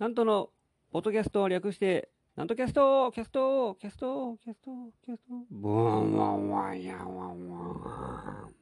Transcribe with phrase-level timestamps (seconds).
[0.00, 0.48] なんとの、
[0.92, 4.70] ポッドキャストを略して、なんとキャスト、キャスト、キャスト、キャスト、
[5.04, 7.60] キャスト、ブンワンワンヤワンワ
[8.46, 8.54] ン。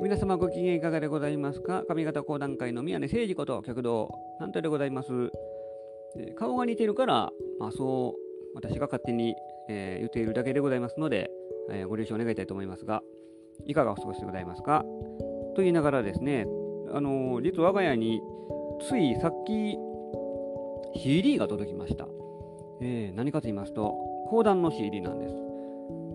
[0.00, 1.82] 皆様ご機嫌いかがでございますか？
[1.88, 5.32] 上方講談界の宮根誠司こと旭堂南斗でございます。
[6.36, 8.20] 顔が似てるから、まあそう
[8.54, 9.34] 私が勝手に、
[9.68, 11.28] えー言っているだけでございますので、
[11.72, 13.02] えーご了承願いたいと思いますが、
[13.66, 14.84] いかがお過ごしでございますか？
[15.54, 16.46] と言いながらですね、
[16.92, 18.20] あのー実は我が家に
[18.80, 19.76] ついさっき
[20.96, 22.06] CD が届きました。
[22.80, 23.94] えー何かと言いますと、
[24.28, 25.34] 講談の CD なんです。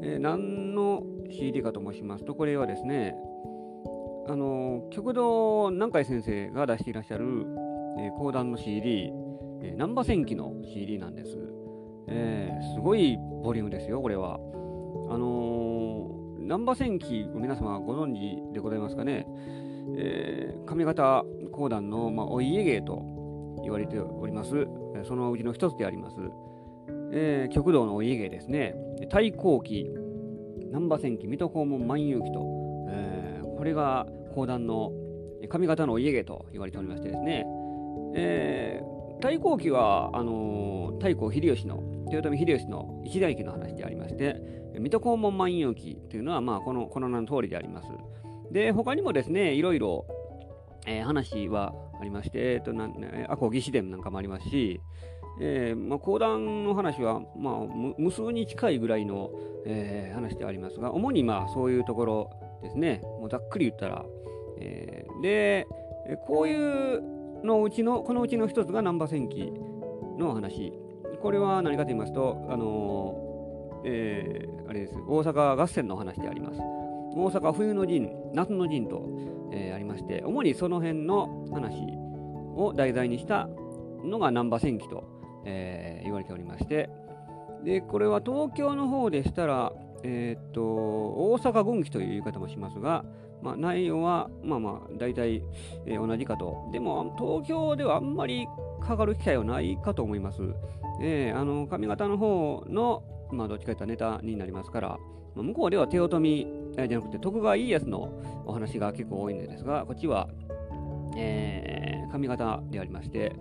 [0.04, 3.16] えー何の CD かと申しますと、これはですね、
[4.28, 7.46] あの極道南海先生が出していらっしゃる、
[8.00, 9.12] えー講談の CD、
[9.62, 11.38] え、難波戦記の CD なんです。
[12.08, 14.40] えーすごいボリュームですよ、これは。
[15.10, 16.10] あの、
[16.40, 19.28] 難波戦記、皆様ご存知でございますかね？
[19.96, 24.68] えー上方講談の、まあ、お家芸と言われております。
[25.04, 26.16] そのうちの一つであります。
[27.12, 28.76] えー極道のお家芸ですね。
[29.02, 29.92] 太閤記、
[30.72, 32.46] 難波戦記、水戸黄門万有記と、
[32.90, 34.92] えーこれが講談の
[35.42, 37.46] 上方のお家芸と言われておりましてですね。
[38.16, 41.84] えー太閤記は、あのー太閤秀吉の、
[42.16, 44.36] 豊臣秀吉の一代記の話でありまして、
[44.74, 47.90] 水戸黄門万有記というのは、まあ、このこの名の通りであります。
[48.52, 50.06] で、他にもですね、いろいろ、
[50.86, 54.82] えー話はありまして、えっとなんえー、赤穂義士伝なんかもありますし、
[55.42, 57.54] えーまあ、講談の話は、まあ、
[57.98, 59.32] 無数に近いぐらいの、
[59.66, 62.30] えー話でありますが、主にまあそういうところ
[62.64, 64.06] ですね、もうざっくり言ったら。
[64.62, 65.68] えーで、
[66.26, 67.02] こういう
[67.44, 69.54] のうちの、このうちの一つが難波戦記
[70.18, 70.74] の話。
[71.22, 76.60] これは何かと言いますと、あのえーあれです、大阪合戦の話であります。
[76.60, 79.04] 大阪冬の陣、夏の陣と、
[79.52, 81.76] えーありまして、主にその辺の話
[82.56, 83.50] を題材にした
[84.04, 85.04] のが難波戦記と、
[85.46, 86.90] えー言われておりまして、
[87.64, 89.74] で、これは東京の方でしたら、
[90.04, 93.04] えーっと、大阪軍記という言い方もしますが、
[93.42, 95.44] まあ、内容は、まあまあ、大体、
[95.86, 96.70] えー同じかと。
[96.72, 98.48] でも、東京ではあんまり
[98.82, 100.42] かかる機会はないかと思います。
[101.02, 104.88] えーあの、上方の方の、まあ、どっちかといったネタになりますから、
[105.36, 108.12] まあ向こうでは豊臣、えーじゃなくて徳川家康の
[108.46, 110.28] お話が結構多いんですが、こっちは、
[111.16, 113.36] えー上方でありまして、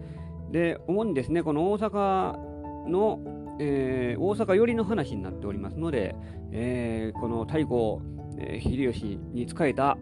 [0.53, 3.20] で、主にですね、この大阪の、
[3.60, 6.15] えー大阪寄りの話になっておりますので、
[6.53, 8.00] えーこの太閤、
[8.38, 9.99] えー秀吉に仕えた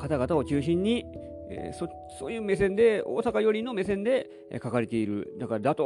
[0.00, 1.04] 方々を中心に、
[1.50, 1.88] えーそ
[2.18, 5.84] そういう目線で、大阪寄りの目線で、えー書かれている、だから打倒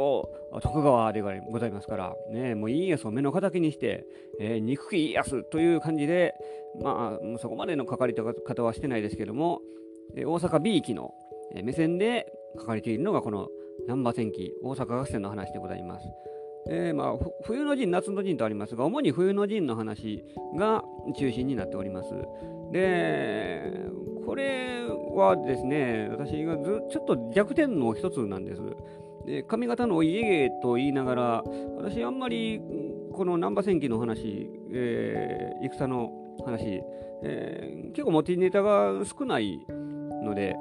[0.61, 4.05] 徳川でございますから、ね、もう家康を目の敵にして、
[4.39, 6.33] えー憎き家康という感じで、
[6.81, 9.61] まあ、そこまでの書かれ方はしてないですけども、
[10.15, 11.13] えー大阪 B 期の
[11.63, 13.47] 目線で書かれているのがこの
[13.87, 16.07] 難波戦記大阪合戦の話でございます。
[16.67, 20.23] えーまあ、冬の陣、夏の陣とありますが、主に冬の陣の話
[20.55, 20.83] が
[21.17, 22.09] 中心になっております。
[22.71, 23.89] で、
[24.25, 28.61] これはですね、私がずちょっと弱点の一つなんです。
[29.25, 31.43] で上方のお家芸と言いながら、
[31.77, 32.61] 私あんまり
[33.11, 36.11] この難波戦記の話、えー戦の
[36.45, 36.81] 話、
[37.23, 39.65] えー結構持ちネタが少ない
[40.23, 40.55] ので、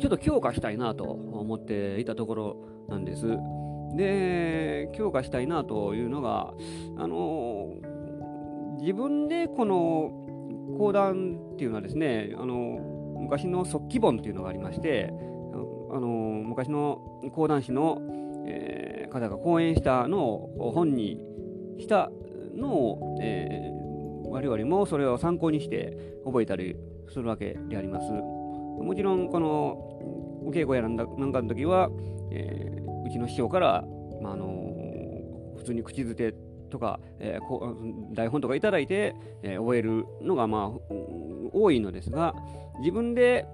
[0.00, 2.56] ちょっと強化したいなと思っていたところ
[2.88, 3.26] なんです。
[3.96, 6.52] で、強化したいなというのが、
[6.96, 7.74] あの
[8.80, 10.12] 自分でこの
[10.78, 12.78] 講談っていうのはですね、あの
[13.18, 15.12] 昔の速記本っていうのがありまして、
[15.90, 17.00] あの昔の
[17.34, 18.00] 講談師の、
[18.46, 21.18] えー方が講演したのを本に
[21.78, 22.10] した
[22.54, 23.76] のを、えー
[24.28, 26.76] 我々もそれを参考にして覚えたり
[27.08, 28.10] するわけであります。
[28.10, 29.48] もちろん、この
[30.44, 31.06] お稽古やなんか
[31.40, 31.88] の時は、
[32.32, 32.75] えー
[33.06, 33.84] うちの師匠から、
[34.20, 34.74] まああの
[35.56, 36.34] 普通に口づて
[36.70, 37.76] とか、えーこ
[38.12, 40.94] 台本とかいただいて、えー覚えるのが、まあ、
[41.52, 42.34] 多いのですが、
[42.80, 43.46] 自分で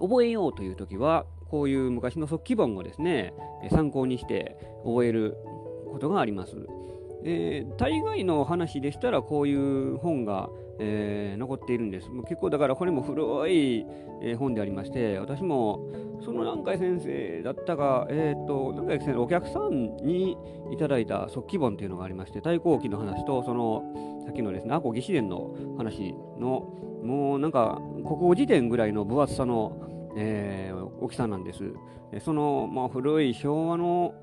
[0.00, 3.34] 覚えようという時は、こういう昔の速記本をですね、
[3.70, 5.36] 参考にして覚える
[5.92, 6.56] ことがあります。
[7.24, 10.48] えー大概の話でしたらこういう本が、
[10.78, 12.08] えー残っているんです。
[12.08, 13.86] もう結構だからこれも古い、
[14.22, 15.88] えー本でありまして、私も
[16.20, 20.36] その南海先生だったか、えー、と南海先生のお客さんに
[20.72, 23.82] いただいた速記本というのがありまして、太閤記の話と、その
[24.24, 26.74] さっきのですね、赤穂義士伝の話の、
[27.04, 29.72] もうなんか国語辞典ぐらいの分厚さの、
[30.16, 31.72] えー大きさなんです。
[32.10, 34.14] えその、まあ、古い昭和の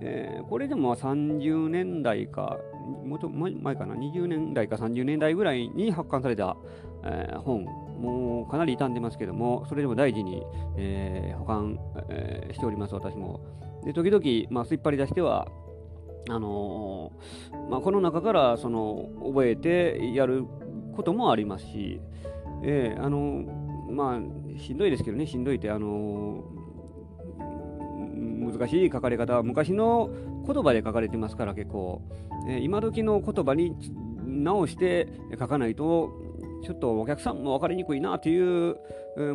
[0.00, 2.58] えーこれでも30年代か
[3.04, 6.56] もと前かな、20年代か30年代ぐらいに発刊された、
[7.04, 10.42] えー、本、もうかなり傷んでますけども、それでも大事に、
[10.76, 13.40] えー、保管、えー、しております、私も。
[13.84, 15.46] で、時々、まあ、すっぱり出しては、
[16.28, 20.44] あのー、まあ、この中からその覚えてやる
[20.94, 22.00] こともありますし、
[22.62, 23.44] えー、あの
[23.90, 26.44] まあ、しんどいですけどね、しんどいって、あの
[28.40, 30.10] 難しい書かれ方は昔の
[30.46, 32.02] 言葉で書かれてますから結構、
[32.48, 33.74] えー、今時の言葉に
[34.24, 35.08] 直して
[35.38, 36.10] 書かないと
[36.64, 38.76] ちょっとお客さんも分かりにくいなという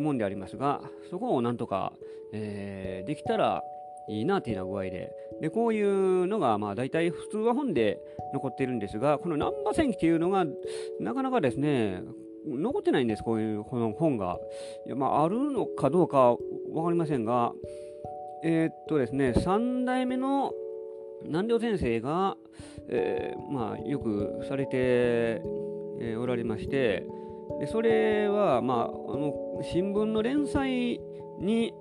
[0.00, 0.80] もんでありますが
[1.10, 1.92] そこをなんとか、
[2.32, 3.62] えー、できたら
[4.08, 5.12] いいなというような具合で。
[5.40, 8.00] でこういうのがまあ大体普通は本で
[8.32, 10.46] 残っているんですがこの難波戦記というのが
[10.98, 12.00] なかなかですね
[12.46, 14.38] 残ってないんですこういうこの本が。
[14.86, 16.36] いや、まあ、あるのかどうか
[16.72, 17.52] 分かりませんが
[18.48, 20.52] えー、っとですね3代目の
[21.24, 22.36] 南條先生が、
[22.88, 27.04] えー、まあ、よくされて、えー、おられまして
[27.58, 29.34] でそれは、まあ、あの
[29.64, 31.00] 新聞の連載
[31.40, 31.74] に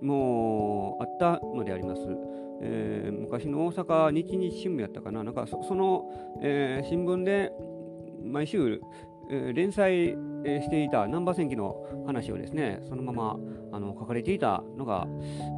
[0.00, 2.02] もうあったのであります。
[2.64, 6.04] えー、昔の大阪日日新聞やったかな、なんかその、
[6.40, 7.52] えー、新聞で
[8.24, 8.80] 毎週、
[9.30, 13.38] えー、連載していた難波戦記の話をですね、そのまま
[13.72, 15.06] あの書かれていたのが、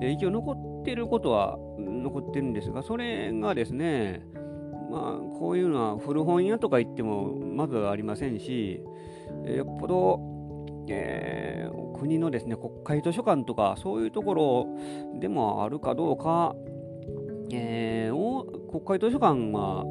[0.01, 4.23] えー、一応残っていることは残ってるんですが、それがですね、
[4.91, 8.81] まあ、こういうのは古本屋とか行ってもまずありませんし、
[9.45, 10.21] え、よっぽど、
[10.89, 14.67] えー、国のですね国会図書館とかそういうところ
[15.19, 16.55] でもあるかどうか、
[17.53, 19.85] えー、国会図書館は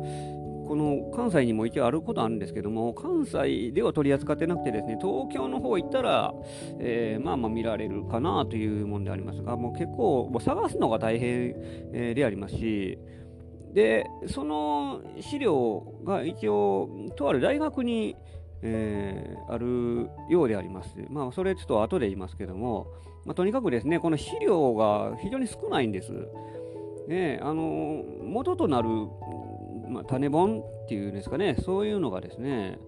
[0.68, 6.33] この関西にも一応あることあるんですけども、関西では取り扱ってなくてですね、東京の方行ったら、
[6.80, 11.56] えー、まあまあ見られるかなというもんでありますが、もう結構もう探すのが大変、
[11.94, 12.98] え、でありますし、
[13.74, 18.16] で、その資料が一応、とある大学に、
[18.62, 20.95] えー、あるようであります。
[21.09, 22.88] まあ、それちょっと後で言いますけども、
[23.25, 26.12] まあ、とにかくですね、この資料が非常に少ないんです。
[27.07, 28.88] ね、あの元となる
[29.94, 32.80] まあ、種本っていうんですかね、そういうのがですね、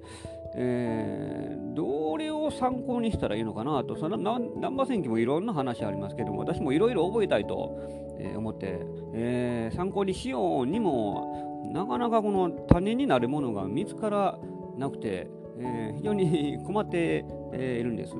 [0.58, 7.78] えー、どれを参考にしたらいいのかなと、その難波戦記もいろんな話ありますけども、私もいろいろ覚えたいと、
[8.20, 8.80] えー、思って、
[9.14, 14.40] えー、参考にしようにも、なかなかこの種になるものが見つから
[14.78, 15.28] なくて、
[15.60, 18.16] えー、非常に 困って、えー、いるんです。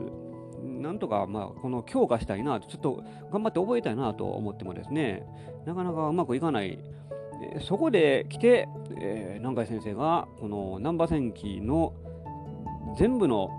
[0.64, 5.26] なんとか、まあ、この強化したいなと、ちょっと頑張って覚えたいなと思ってもですね、
[5.66, 6.78] なかなかうまくいかない
[7.62, 8.68] そこで来て、
[8.98, 11.94] えー、南海先生がこの難波戦記の
[12.98, 13.50] 全部の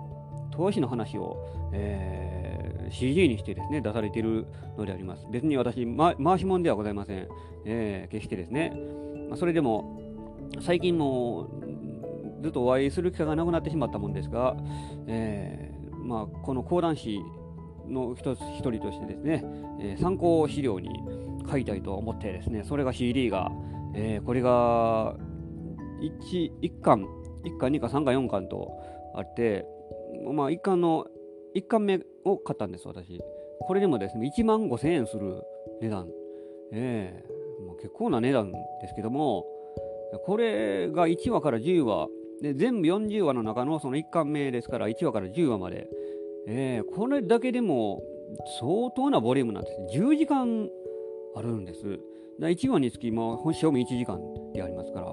[0.51, 1.37] 投資の話を、
[1.73, 4.47] えー、CG にしてですね出されている
[4.77, 5.25] のであります。
[5.31, 7.27] 別に私、ま、回し物ではございません。
[7.65, 8.73] えー、決してですね。
[9.29, 10.01] まあ、それでも
[10.61, 11.49] 最近も
[12.41, 14.55] ずっとお会いする機会がなくなってしまったもんですが、
[15.07, 17.19] えーまあ、この講談師
[17.87, 19.43] の一つ一人としてですね、
[19.81, 20.89] えー、参考資料に
[21.49, 23.51] 書いたいと思ってですね、それが CD が、
[23.95, 25.15] えー、これが
[26.01, 27.05] 1, 1巻、
[27.43, 28.71] 1巻、2巻、3巻、4巻と
[29.15, 29.65] あって、
[30.33, 31.07] まあ、1巻の、
[31.55, 33.19] 1巻目を買ったんです、私。
[33.61, 35.41] これでもですね、1万5000円する
[35.81, 36.07] 値段。
[36.71, 39.45] えー、もう結構な値段ですけども、
[40.25, 42.07] これが1話から10話、
[42.41, 45.89] で全部40話の中のその1巻目ですから、1話から10話まで、
[46.47, 48.01] えー、これだけでも
[48.59, 49.97] 相当なボリュームなんです。
[49.97, 50.69] 10時間
[51.37, 51.99] あるんです。
[52.39, 54.19] 1話につき、まあ、賞味1時間
[54.53, 55.07] でありますから、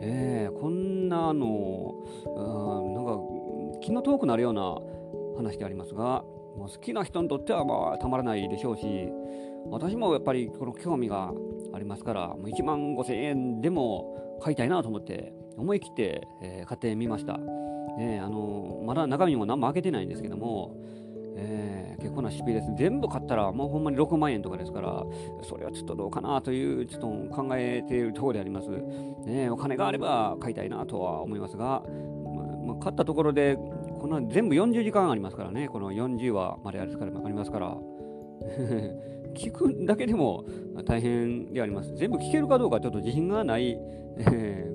[0.00, 1.94] えー、こんなの、
[2.26, 3.18] うんなんか
[3.80, 4.76] 気の遠くなるような
[5.36, 6.22] 話でありますが、
[6.56, 8.84] もう好きな人にとってはまあたまらないでしょうし、
[9.70, 11.32] 私もやっぱりこの興味が
[11.72, 17.38] ありますから、もう1万5000円でも買いたいなと思って、思い切って、えー、買ってみました。
[18.00, 20.76] えー、あのまだ中身も何も開けてないんですけども、
[21.40, 22.72] えー、結構な出費です。
[22.76, 25.04] 全部買ったらもうほんまに6万円とかですから、
[25.42, 28.68] それはちょっとどうかなという、ちょっと考えているところであります。
[29.24, 31.82] ね、お金があれば買いたいなとは思いますが、
[32.66, 33.56] まあ、買ったところで、
[34.00, 36.96] この全部40時間ありますからね、この40話まであり
[37.32, 37.78] ますから。
[39.34, 40.44] 聞くだけでも
[40.84, 41.94] 大変であります。
[41.94, 43.78] 全部聞けるかどうかちょっと自信がない、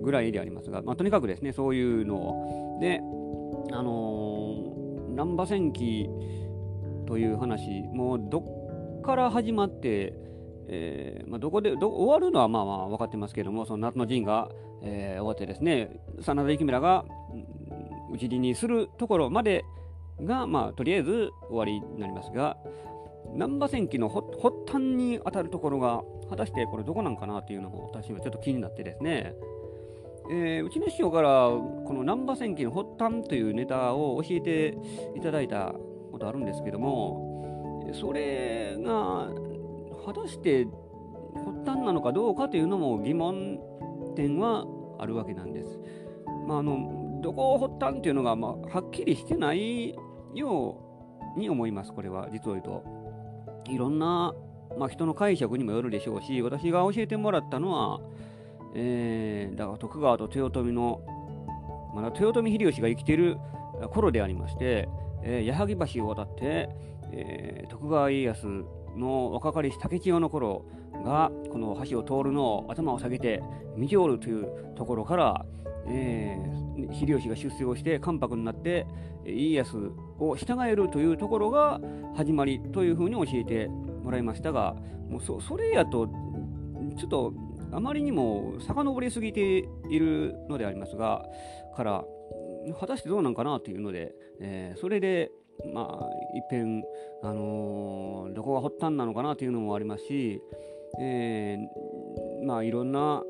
[0.02, 2.80] ぐらいでありますが、まあ、とにかくですね、そういうのを。
[2.80, 3.02] で、
[3.72, 6.10] あのー、難波戦記
[7.14, 10.16] という話、もうどっから始まって、
[10.68, 14.50] えー、まあ、どこでど終わるのはまあまあ分かってますけども、その夏の陣が、
[14.82, 15.92] えー、終わってですね、
[16.22, 17.06] 真田幸村が
[18.12, 19.64] 討ち死にするところまで
[20.24, 22.58] が、まあ、とりあえず終わりになりますが、
[23.36, 24.26] 難波戦記の発
[24.66, 26.02] 端に当たるところが、
[26.32, 29.36] 果たしてこれどこなんかなというのも私はちょっと気になってですね、
[30.32, 34.76] えー、うちの師匠からこの難波戦記の発端というネタを教えて
[35.16, 35.76] いただいた
[36.24, 39.30] ことあるんですけどもそれが
[40.06, 40.66] 果たして
[41.36, 43.60] 発端なのかどうかというのも疑問
[44.16, 44.66] 点は
[45.00, 45.80] あるわけなんです。
[46.48, 49.96] まあ、あのどこを発端っていうのが、まあ、はっきりしてない
[50.34, 50.78] よ
[51.36, 52.84] うに思います、これは実を言うと。
[53.70, 54.34] いろんな、
[54.78, 58.02] まあ、人の解釈にもよるでしょうし、私が教えてもらったのは、
[58.76, 61.02] えー、だから徳川と豊臣の、
[61.96, 63.38] まだ豊臣秀吉が生きている
[63.92, 64.90] 頃でありまして、
[65.24, 66.70] えー、矢作橋を渡って、
[67.12, 68.66] えー、徳川家康
[68.96, 70.66] の若かりし竹千代の頃
[71.04, 73.42] がこの橋を通るのを頭を下げて
[73.76, 75.46] 見ておるというところから、
[75.88, 78.86] えー、秀吉が出世をして関白になって
[79.26, 81.80] 家康を従えるというところが
[82.16, 84.76] 始まりというふうに教えてもらいましたが
[85.10, 86.08] もうそそれやと
[86.98, 87.34] ちょっと
[87.72, 91.26] あまりにも遡りすぎているのでありますが
[91.76, 92.04] から
[92.80, 95.32] 果たしてどうなんかなというので、えー、それで
[95.74, 96.84] まあ一遍、
[97.22, 100.42] あのー、どこが発端なのかなというのもありますし、
[101.00, 103.24] えー、まあいろんな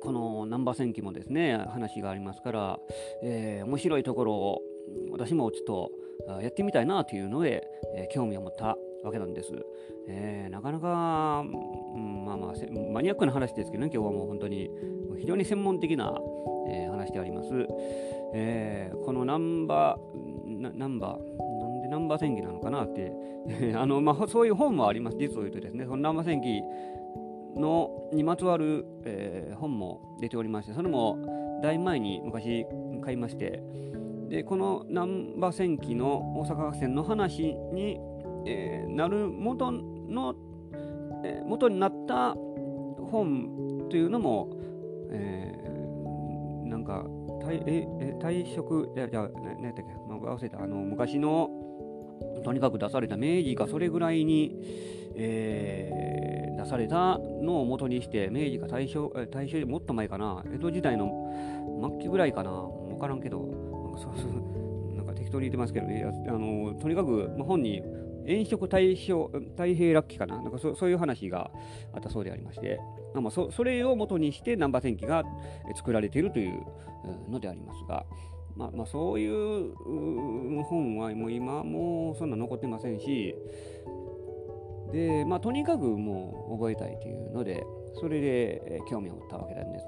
[0.00, 2.78] この難波戦記もですね話がありますから、
[3.22, 4.62] えー、面白いところを
[5.10, 9.52] 私もちょっとやってみたいなというので、え、興味を持ったわけなんです。
[10.08, 12.52] えー、なかなか、うん、まあまあ
[12.92, 14.70] マニアックな話ですけどね今日はもう本当に
[15.18, 16.14] 非常に専門的な、
[16.68, 17.48] えー、話であります。
[18.34, 23.12] えー、このナンバーナンバーなんでナンバー戦記なのかなって
[23.76, 26.62] あの、まあ、そういう本もあります実を言うとですねそのナンバー戦記
[27.60, 32.66] のにまつわる、えー、本も出ておりましてそれもだいぶ前に昔
[33.04, 33.62] 買いまして
[34.28, 38.00] でこの難波戦記の大阪合戦の話に、
[38.46, 40.34] えー、なる元の、
[41.24, 42.34] えー、元になった
[43.10, 44.48] 本というのも、
[45.10, 47.04] えー、なんか
[47.42, 50.62] 退ええ退職じゃじゃ何やったっけ、まあ、忘れた。
[50.62, 51.50] あの昔の
[52.44, 54.60] とにかく出された明治かそれぐらいに、
[55.16, 60.42] えー、出されたのを元にして明治か大正大正よりもっと前かな。
[60.52, 61.32] 江戸時代の
[61.90, 62.50] 末期ぐらいかな。
[62.50, 63.40] 分からんけど。
[63.40, 65.86] なんかそうそうなんか適当に言ってますけど。
[65.86, 67.82] ねあのとにかく、まあ、本に
[68.26, 70.40] 炎色大正太平楽器かな？
[70.42, 71.50] なんかそそういう話が
[71.92, 72.80] あったそうでありまして、
[73.14, 75.24] まあ、そそれを元にして難波戦記が
[75.74, 76.62] 作られているという
[77.28, 78.06] のでありますが、
[78.56, 79.74] まあ、まあ、そういう
[80.64, 83.34] 本はもう今もそんな残ってませんし。
[84.92, 89.86] で、まあ、とにかくもう覚えたいというのでそれで興味を持ったわけなんです、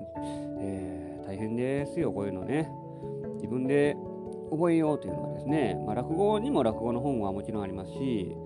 [0.61, 2.69] えー、大変ですよこういうのね。
[3.37, 3.97] 自分で
[4.51, 8.37] 覚えようというのはですね、まあ、落語にも落語の本はもちろんありますし、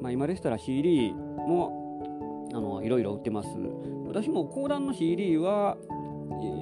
[0.00, 3.48] まあ、今でしたら CD もあのいろいろ売ってます。
[4.06, 5.78] 私も講談の CD は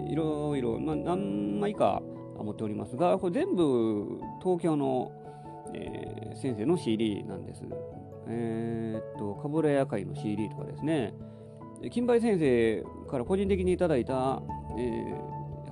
[0.09, 2.03] いろいろ、まあ、何枚か
[2.37, 5.13] 持っておりますがこれ全部東京の、
[5.75, 7.65] えー、先生の CD なんです。
[8.29, 11.13] えー、っとかぶらや会の CD とかですね。
[11.91, 14.43] 金梅先生から個人的にいただいた、
[14.79, 14.83] え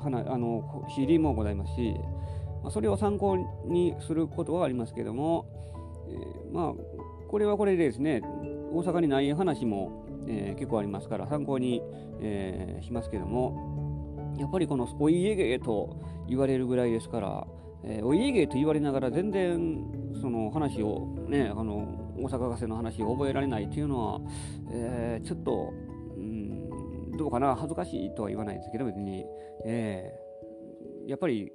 [0.00, 1.94] ー、あの CD もございますし
[2.68, 5.46] まあ、それを参考にすることはありますけども、
[6.06, 6.72] えー、まあ
[7.26, 8.20] これはこれでですね
[8.70, 11.80] 大阪にない話も、えー、結構ありますから参考に、
[12.20, 15.98] えー、しますけどもやっぱりこのお家芸と
[16.28, 17.46] 言われるぐらいですから、
[17.84, 19.86] えー、お家芸と言われながら全然
[20.20, 24.20] その話をねあの大阪合戦の話を覚えられないというのは、
[24.72, 25.72] えー、ちょっと、
[26.18, 29.24] うん、どうかな恥ずかしいとは言わないですけど別に、
[29.64, 31.50] えー、やっぱり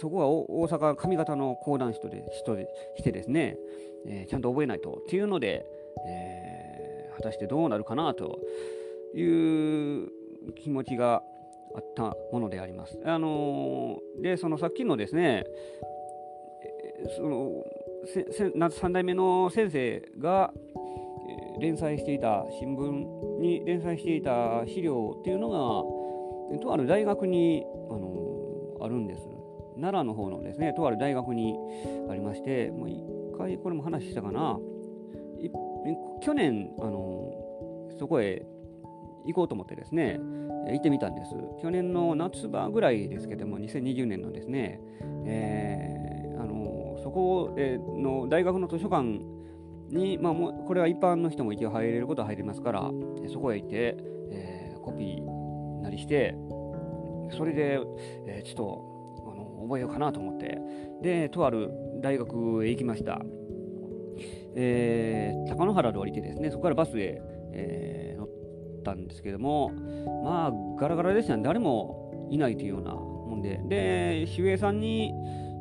[0.00, 3.56] そこは大阪上方の講談師とで人でしてですね、
[4.06, 5.64] えー、ちゃんと覚えないとっていうので、
[6.06, 8.40] えー、果たしてどうなるかなと
[9.14, 10.08] いう
[10.56, 11.22] 気持ちが
[11.74, 12.98] あったものであります。
[13.04, 15.44] あのー、でそのさっきのですね
[17.16, 17.64] その
[18.04, 20.52] 3代目の先生が
[21.60, 26.02] 連載していた新聞に連載していた資料っていうのが
[26.58, 29.31] とある大学に、あの、あるんです。
[29.82, 31.58] 奈良の方のですねとある大学に
[32.08, 33.02] ありましてもう一
[33.36, 34.58] 回これも話したかな。
[36.22, 37.32] 去年あの
[37.98, 38.46] そこへ
[39.26, 40.20] 行こうと思ってですね
[40.68, 41.34] 行ってみたんです。
[41.60, 44.80] 去年の夏場ぐらいですけども2020年のですね、
[45.26, 49.20] えー、あのそこの大学の図書館
[49.90, 52.90] に、まあ、もうこれは一般の人も一応入れることは入れますから
[53.32, 53.96] そこへ行って、
[54.30, 56.36] えー、コピーなりして
[57.36, 57.80] それで、
[58.26, 58.91] えー、ちょっと
[59.62, 60.58] 覚えようかなと思って、
[61.02, 63.22] で、とある大学へ行きました。
[64.54, 68.28] えー、高野原で降りてですね、そこからバスへ、えー、乗っ
[68.84, 69.70] たんですけども、
[70.22, 75.14] まあ、ガラガラでしたね、誰もいないというようなもんで、で、守衛さんに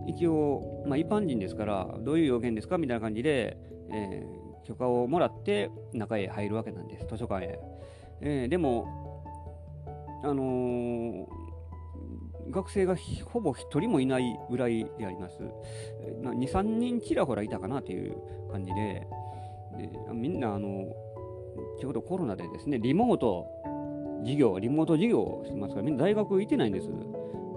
[0.08, 2.78] 一応、まあ、一般人ですから、どういう要件ですか？
[2.78, 3.58] みたいな感じで、
[3.94, 7.60] えー、許可をもらって中へ入るわけなんです、図書館へ。
[8.20, 8.88] えー、でも、
[10.24, 11.26] あのー、
[12.52, 15.38] 学生がほぼ1人もいないぐらいであります。
[16.22, 18.16] 2、3人ちらほらいたかなという
[18.52, 19.08] 感じで、
[19.78, 20.86] でみんなあの、
[21.80, 23.48] ちょうどコロナでですね、リモート
[24.22, 26.90] 授業、リモート授業をしてますから、みんな大学行ってないんです。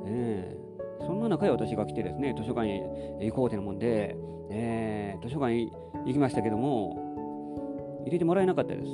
[0.06, 4.16] えー、そんな中へ私が来てですね、図書館へ行こうというもんで、
[4.50, 5.66] えー、図書館へ
[6.06, 8.88] 行きましたけども、入れてもらえなかったです。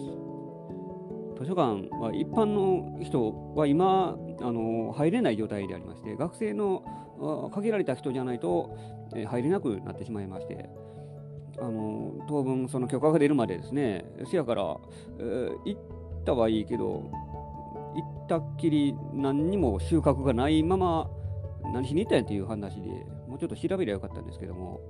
[1.41, 8.77] 図書館は一般の人は今あの入れない状態でありまして学生の限られた人じゃないと、
[9.27, 10.69] 入れなくなってしまいまして
[11.59, 14.77] あの当分その許可が出るまでですねせやから、
[15.19, 15.81] えー、行っ
[16.25, 17.11] たはいいけど
[17.95, 21.11] 行ったっきり何にも収穫がないまま
[21.73, 22.89] 何しに行ったんやっていう話で
[23.27, 24.81] もうちょっと調べりゃよかったんですけども、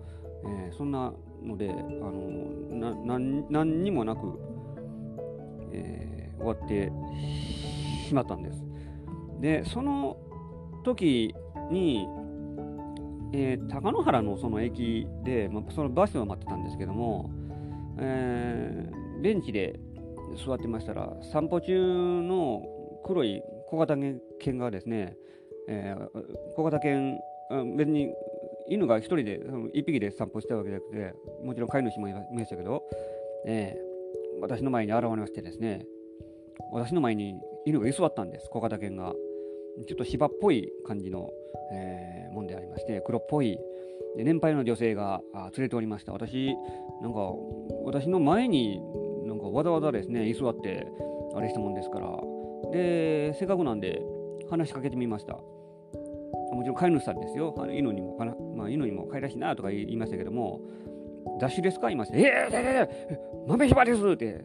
[0.44, 4.38] えー、そんなのであの何にもなく、
[5.72, 6.92] えー、終わって
[8.08, 8.64] しまったんです。
[9.40, 10.16] でその
[10.84, 11.34] 時
[11.70, 12.06] に、
[13.32, 17.30] えー、高野原のその駅で、まあ、そのバスを待ってたんですけども、
[17.98, 19.78] えー、ベンチで
[20.44, 22.62] 座ってましたら散歩中の
[23.04, 25.16] 黒い小型犬がですね、
[25.68, 26.08] えー、
[26.56, 27.18] 小型犬
[27.76, 28.08] 別に
[28.68, 32.82] 犬が1人で1匹で散歩したわけじゃなくてもちろん飼い主もいましたけど、
[33.46, 35.84] えー、私の前に現れましてですね
[36.72, 38.48] 私の前に犬が居座ったんです。
[38.50, 39.14] 小型犬が。
[39.86, 41.30] ちょっと芝っぽい感じの、
[41.72, 43.58] えー、もんでありまして黒っぽい。
[44.16, 45.22] 年配の女性が
[45.56, 46.12] 連れておりました。
[46.12, 46.56] 私
[47.00, 47.32] なんか
[47.84, 48.80] 私の前に
[49.24, 50.86] なんかわざわざですね居座って
[51.34, 52.10] あれしたもんですから。
[52.72, 54.02] でせっかくなんで
[54.50, 55.34] 話しかけてみました。
[55.34, 57.54] もちろん飼い主さんですよ。
[57.56, 60.60] あの犬にもかな、まあ、犬にも飼いらしいなとか言いましたけども
[61.40, 62.18] ダッシュですか言いました。
[62.18, 64.44] えー、えー、えー、豆柴ですって。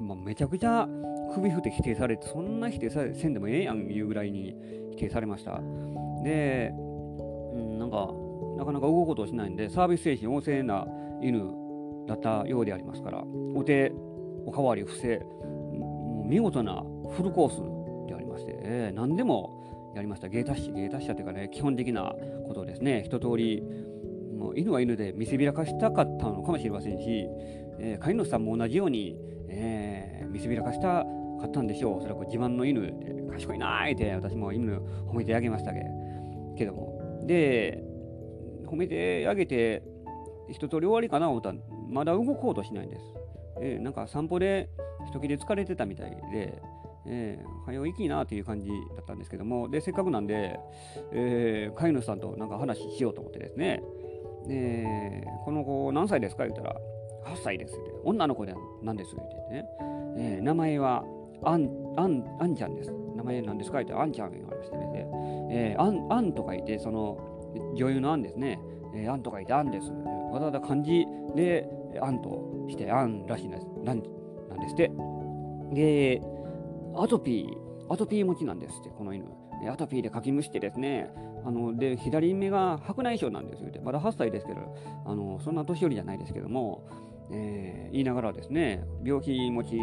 [0.00, 0.88] まあめちゃくちゃ
[1.34, 4.54] 首振って否定されて、そんな否定されせんでもええやんいうぐらいに
[4.92, 5.60] 否定されました。
[6.22, 8.12] で、うん、なんか、
[8.56, 10.86] なかなか動くことをしないんで、サービス精神旺盛な
[11.20, 11.50] 犬
[12.06, 13.24] だったようでありますから、
[13.54, 13.92] お手、
[14.44, 15.24] おかわり、伏せ、
[16.24, 20.28] 見事なフルコースでありまして、えー、何でもやりました。
[20.28, 22.14] 芸達者、芸達者というかね、基本的な
[22.46, 23.02] ことですね。
[23.06, 23.62] 一通り、
[24.36, 27.26] もう犬は犬で見せびらかしたかったのかもしれませんし、
[27.78, 29.16] えー、飼い主さんも同じように、
[29.54, 31.04] えー、見せびらかした
[31.40, 32.02] 買ったんでしょう。
[32.02, 37.22] それは自慢の犬で、賢いなーって私も犬褒めてあげましたけども。
[37.26, 37.82] で、
[38.66, 39.82] 褒めてあげて、
[40.48, 43.02] 一通り終わりかな思ったら、まだ動こうとしないんです。
[43.60, 44.68] えー、なんか散歩で
[45.08, 46.60] 一切れ疲れてたみたいで、
[47.06, 50.58] えー、早いきなっていう感じだったんですけども、で、せっかくなんで、
[51.12, 53.82] えー、飼い主さんとなんか話しようと思ってですね、
[54.46, 56.74] で、この子何歳ですか言ったら、
[57.26, 59.68] 8歳ですって、女の子で何ですって言ってね、
[60.16, 61.04] えー、名前は
[61.44, 62.92] あん、あん、あんちゃんです。
[63.16, 63.80] 名前なんですか？
[63.80, 65.06] ってあんちゃん言われましてね。
[65.50, 67.18] えー、あん、あんと書いて、その、
[67.76, 68.60] 女優のあんですね。
[68.94, 69.90] えー、あんと書いてあんです。
[70.32, 71.68] わざわざ漢字で、
[72.00, 73.66] あんとして、あんらしいです。
[73.84, 74.02] なん、
[74.48, 74.90] なんですって。
[75.72, 76.22] で、
[76.94, 79.24] アトピー、アトピー持ちなんですって、この犬。
[79.70, 81.10] アトピーでかきむしてですね、
[81.44, 84.74] あので左目が白内障なんですよまだ8歳ですけど、
[85.06, 86.82] あのそんな年寄りじゃないですけども、
[87.32, 89.78] えー、言いながらですね、病気持ち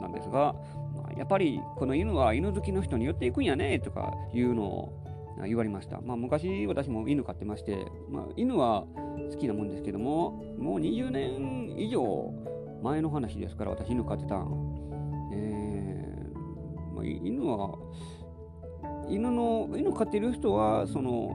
[0.00, 0.54] なんですが、
[0.94, 4.92] まやっぱりこの犬は犬好きの人に寄っていくんやねとかいうのを
[5.46, 6.00] 言われました。
[6.00, 7.76] まあ、昔私も犬飼ってまして、
[8.08, 8.84] まあ、犬は
[9.32, 12.32] 好きなもんですけども、もう20年以上
[12.82, 15.30] 前の話ですから私犬飼ってたん。
[15.32, 17.78] えーまあ、犬は、
[19.08, 21.32] 犬の、犬飼ってる人はその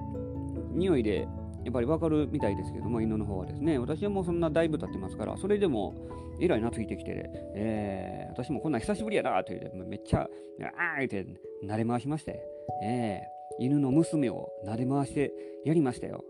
[0.71, 1.27] 匂いで
[1.63, 5.93] やっぱりわかるみたいですけども、犬の方はですね、私はもうそんなだいぶ経ってますから、それでも
[6.39, 10.29] えらい懐いてきて、えー、私もこんな久しぶりやなと言って、めっちゃ、
[10.61, 11.25] あーって
[11.63, 12.41] 撫で回しまして、
[12.83, 15.33] えー、犬の娘を撫で回して
[15.65, 16.23] やりましたよ。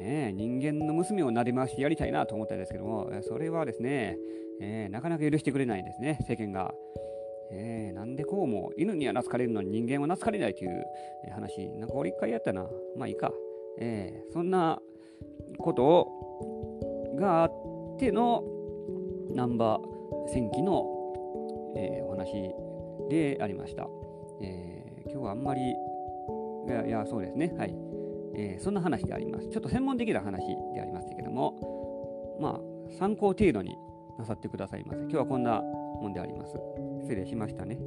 [0.00, 4.16] えー、人間の娘を撫で回してやりたいなと思ったんですけども、それはですね、
[4.60, 6.72] えー、なかなか許してくれないんですね、世間が。
[7.50, 10.84] えー、なんでこうも犬には懐かれるのに人間は懐かれないという
[11.32, 12.68] 話、なんか俺一回やったな。
[12.96, 13.32] まあいいか。
[13.80, 14.80] えー、そんな
[15.58, 17.52] ことをがあっ
[17.98, 18.44] ての
[19.34, 19.80] 難波
[20.32, 20.84] 戦記の、
[21.76, 22.54] えー、お話
[23.10, 23.88] でありました。
[24.40, 27.74] えー、今日はあんまり、いや、いやそうですね、はい、
[28.34, 29.48] えー、そんな話であります。
[29.48, 33.76] ちょっと専門的な話でありましたけども、まあ、参考程度に
[34.18, 35.00] なさってくださいませ。
[35.00, 36.54] 今日はこんなもんであります。
[37.02, 37.78] 失礼しましたね。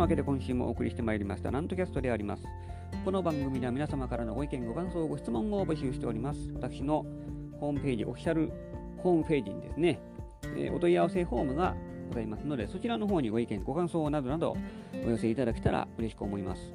[0.00, 2.44] わけで今週もお送りしてまいりました、なんとキャストであります。
[3.04, 6.38] この番組では皆様からのご意見、ご感想、ご質問を募集しております。
[6.54, 7.04] 私の
[7.60, 8.50] ホームページ、オフィシャル
[8.98, 10.00] ホームページにですね、
[10.56, 11.74] えー、お問い合わせフォームが
[12.08, 14.56] ございますので、そちらの方にご意見、ご感想などなど
[15.06, 16.72] お寄せいただけたら嬉しく思います。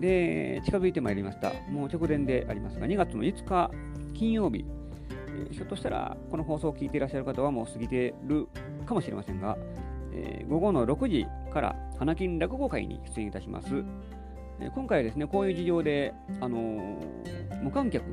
[0.00, 1.52] で、近づいてまいりました。
[1.70, 3.70] もう直前でありますが、2月の5日
[4.14, 4.64] 金曜日、
[5.10, 8.48] えー、ひょっとしたらこの放送を聞いていらっしゃる方はもう過ぎてる
[8.86, 9.58] かもしれませんが、
[10.16, 13.84] えー、午後の6時から花金落語会に出演いたします。
[14.60, 18.04] えー、今回はですね、こういう事情で、あのー、無観客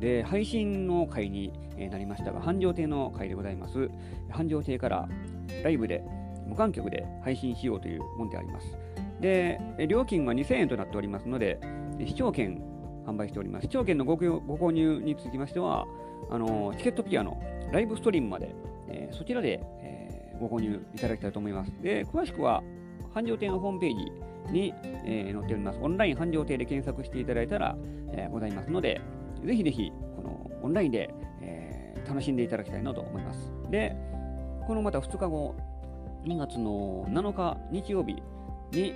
[0.00, 1.52] で配信の会に
[1.90, 3.88] なりましたが、繁盛亭の会でございます。
[4.30, 5.08] 繁盛亭から
[5.62, 6.04] ライブで
[6.46, 8.76] 無観客で配信しようというものであります。
[9.20, 11.60] で、料金は2000円となっておりますので、
[12.06, 12.62] 視聴券
[13.06, 13.62] 販売しております。
[13.62, 15.86] 視聴券のご購入につきましては、
[16.30, 17.40] あのチケットピアの
[17.72, 18.54] ライブストリームまで、
[18.88, 19.62] えー、そちらで、
[20.38, 21.72] ご購入いただきたいと思います。
[21.82, 22.62] で、詳しくは、
[23.12, 24.74] 繁盛亭のホームページに、
[25.04, 25.78] えー、載っております。
[25.80, 27.76] オンライン繁盛亭で検索していただいたら、
[28.12, 29.00] えー、ございますので、
[29.44, 33.52] ぜひぜひ、このオンラインで、えー、楽しんでいただきたいなと思います。
[33.70, 33.96] で、
[34.66, 35.54] このまた2日後、
[36.24, 38.22] 2月の7日日曜日
[38.72, 38.94] に、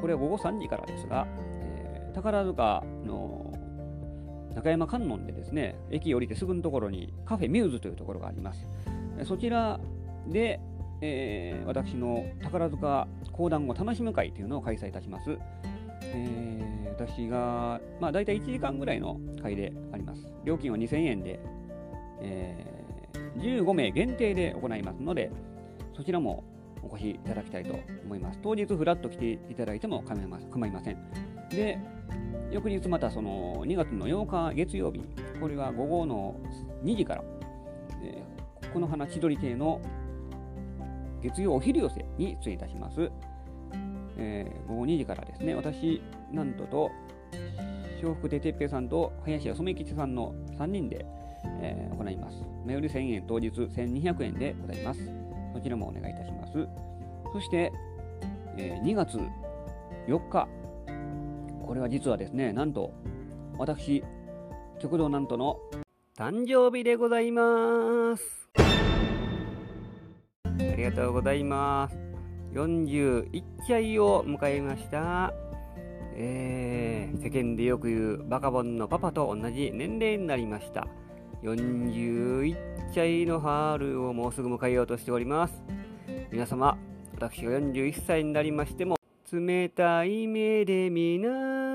[0.00, 1.26] これは午後3時からですが、
[1.62, 3.52] えー、宝塚の
[4.54, 8.66] 中山観音でですね、駅降りてすぐのところにカフェミューズというところがあります。
[9.24, 9.78] そちら
[10.28, 10.60] で、
[11.00, 15.38] えー、私の宝塚講談を楽しむ会というのを開催いたします。
[16.02, 20.26] えー、私が、まあ、大体1時間ぐらいの会であります。
[20.44, 21.40] 料金は2000円で、
[22.20, 25.30] えー、15名限定で行いますので、
[25.96, 26.44] そちらも
[26.82, 28.38] お越しいただきたいと思います。
[28.42, 30.98] 当日フラッと来ていただいても構いません。
[31.50, 31.78] で、
[32.50, 35.00] 翌日またその2月の8日月曜日、
[35.40, 36.36] これは午後の
[36.84, 37.24] 2時から、
[38.02, 39.80] えー、この花千鳥亭の
[41.22, 43.10] 月曜お昼寄せに出演いたします。
[44.16, 46.02] えー、午後2時からですね、私、
[46.32, 46.90] なんとと、
[48.02, 51.04] 笑福亭哲平さんと林家染吉さんの3人で、
[51.62, 52.36] えー、行います。
[52.64, 55.00] 目売り1000円、当日1200円でございます。
[55.54, 56.52] そちらもお願いいたします。
[57.32, 57.72] そして、
[58.56, 59.18] えー、2月
[60.06, 60.48] 4日、
[61.66, 62.92] これは実はですね、なんと、
[63.58, 64.02] 私、
[64.78, 65.58] 極道なんとの
[66.16, 68.89] 誕生日でございます。
[70.80, 71.98] ありがとうございます。
[72.54, 75.34] 41歳を迎えました。
[76.14, 80.88] えー、世間でよく言うバカボンのパパと同じ年齢になりました。
[81.42, 82.56] 41
[82.94, 85.62] 歳の春をもうすぐ迎えようとしております。
[86.32, 86.78] 皆様、
[87.12, 88.96] 私が41歳になりましても、
[89.30, 91.69] 冷たい目で見ない